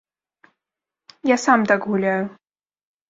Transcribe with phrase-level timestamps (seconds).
[1.33, 2.25] Я сам так гуляю.